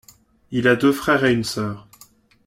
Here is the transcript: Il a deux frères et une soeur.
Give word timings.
Il 0.49 0.67
a 0.67 0.75
deux 0.75 0.93
frères 0.93 1.25
et 1.25 1.31
une 1.31 1.43
soeur. 1.43 1.87